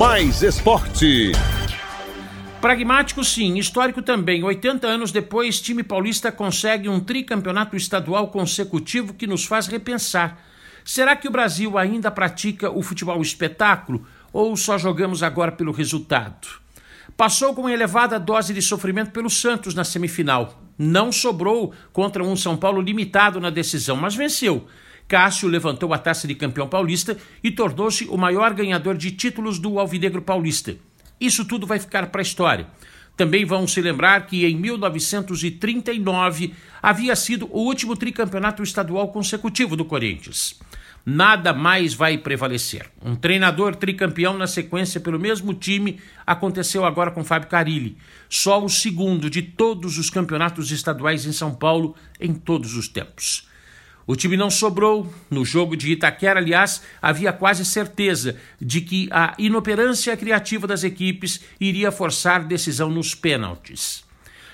[0.00, 1.32] Mais Esporte.
[2.58, 4.42] Pragmático sim, histórico também.
[4.42, 10.42] 80 anos depois, time paulista consegue um tricampeonato estadual consecutivo que nos faz repensar.
[10.82, 16.48] Será que o Brasil ainda pratica o futebol espetáculo ou só jogamos agora pelo resultado?
[17.14, 20.62] Passou com elevada dose de sofrimento pelo Santos na semifinal.
[20.78, 24.66] Não sobrou contra um São Paulo limitado na decisão, mas venceu.
[25.10, 29.80] Cássio levantou a taça de campeão paulista e tornou-se o maior ganhador de títulos do
[29.80, 30.76] Alvinegro Paulista.
[31.20, 32.68] Isso tudo vai ficar para a história.
[33.16, 39.84] Também vão se lembrar que em 1939 havia sido o último tricampeonato estadual consecutivo do
[39.84, 40.60] Corinthians.
[41.04, 42.88] Nada mais vai prevalecer.
[43.04, 47.98] Um treinador tricampeão na sequência pelo mesmo time aconteceu agora com Fábio Carilli.
[48.28, 53.49] Só o segundo de todos os campeonatos estaduais em São Paulo em todos os tempos.
[54.06, 55.12] O time não sobrou.
[55.30, 61.40] No jogo de Itaquera, aliás, havia quase certeza de que a inoperância criativa das equipes
[61.60, 64.04] iria forçar decisão nos pênaltis.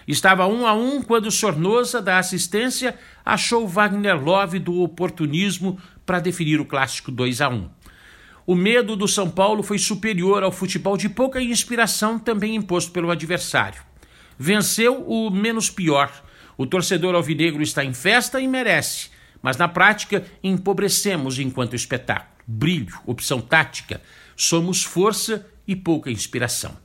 [0.07, 6.61] Estava um a um quando Sornosa, da assistência, achou Wagner Love do oportunismo para definir
[6.61, 7.69] o clássico 2 a 1.
[8.47, 13.11] O medo do São Paulo foi superior ao futebol de pouca inspiração também imposto pelo
[13.11, 13.83] adversário.
[14.39, 16.13] Venceu o menos pior.
[16.57, 22.37] O torcedor alvinegro está em festa e merece mas na prática empobrecemos enquanto espetáculo.
[22.47, 24.01] Brilho, opção tática,
[24.37, 26.77] somos força e pouca inspiração.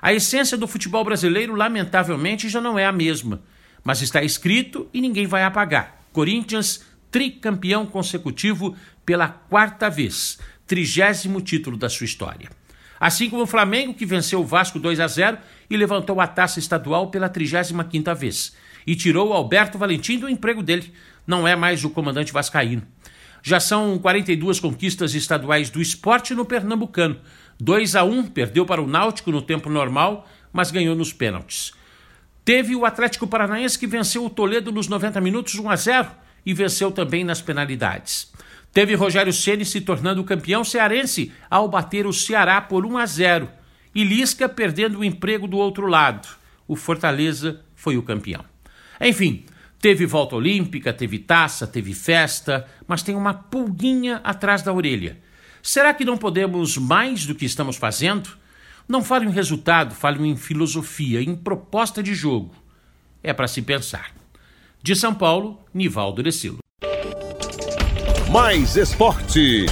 [0.00, 3.42] A essência do futebol brasileiro, lamentavelmente, já não é a mesma,
[3.84, 6.00] mas está escrito e ninguém vai apagar.
[6.12, 12.48] Corinthians, tricampeão consecutivo pela quarta vez, trigésimo título da sua história.
[12.98, 15.38] Assim como o Flamengo, que venceu o Vasco 2 a 0
[15.68, 18.54] e levantou a taça estadual pela 35 quinta vez,
[18.86, 20.92] e tirou o Alberto Valentim do emprego dele,
[21.30, 22.82] não é mais o comandante vascaíno.
[23.40, 27.20] Já são 42 conquistas estaduais do esporte no Pernambucano.
[27.58, 31.72] 2 a 1 perdeu para o Náutico no tempo normal, mas ganhou nos pênaltis.
[32.44, 36.10] Teve o Atlético Paranaense que venceu o Toledo nos 90 minutos 1 a 0
[36.44, 38.32] e venceu também nas penalidades.
[38.72, 43.48] Teve Rogério Ceni se tornando campeão cearense ao bater o Ceará por 1 a 0
[43.94, 46.28] e Lisca perdendo o emprego do outro lado.
[46.66, 48.44] O Fortaleza foi o campeão.
[49.00, 49.44] Enfim,
[49.80, 55.18] Teve volta olímpica, teve taça, teve festa, mas tem uma pulguinha atrás da orelha.
[55.62, 58.30] Será que não podemos mais do que estamos fazendo?
[58.86, 62.54] Não falo em resultado, falo em filosofia, em proposta de jogo.
[63.22, 64.12] É para se pensar.
[64.82, 66.58] De São Paulo, Nivaldo Decilo.
[68.30, 69.66] Mais esporte.